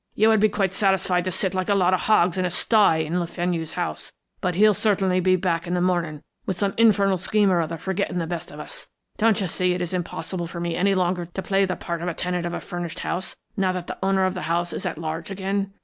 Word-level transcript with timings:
You 0.15 0.29
would 0.29 0.39
be 0.39 0.49
quite 0.49 0.73
satisfied 0.73 1.25
to 1.25 1.31
sit 1.31 1.53
like 1.53 1.69
a 1.69 1.75
lot 1.75 1.93
of 1.93 1.99
hogs 1.99 2.35
in 2.35 2.43
a 2.43 2.49
sty 2.49 2.97
in 2.97 3.19
Le 3.19 3.27
Fenu's 3.27 3.73
house, 3.73 4.11
but 4.41 4.55
he'll 4.55 4.73
certainly 4.73 5.19
be 5.19 5.35
back 5.35 5.67
in 5.67 5.75
the 5.75 5.79
morning 5.79 6.23
with 6.47 6.57
some 6.57 6.73
infernal 6.75 7.19
scheme 7.19 7.51
or 7.51 7.61
other 7.61 7.77
for 7.77 7.93
getting 7.93 8.17
the 8.17 8.25
best 8.25 8.49
of 8.49 8.59
us. 8.59 8.89
Don't 9.17 9.39
you 9.39 9.45
see 9.45 9.75
it 9.75 9.81
is 9.81 9.93
impossible 9.93 10.47
for 10.47 10.59
me 10.59 10.75
any 10.75 10.95
longer 10.95 11.27
to 11.27 11.41
play 11.43 11.65
the 11.65 11.75
part 11.75 12.01
of 12.01 12.07
a 12.07 12.15
tenant 12.15 12.47
of 12.47 12.53
a 12.55 12.59
furnished 12.59 13.01
house, 13.01 13.37
now 13.55 13.71
that 13.73 13.85
the 13.85 13.99
owner 14.01 14.23
of 14.23 14.33
the 14.33 14.41
house 14.49 14.73
is 14.73 14.87
at 14.87 14.97
large 14.97 15.29
again? 15.29 15.71